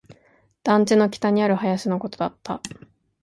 [0.63, 2.59] 団地の北にある林のことだった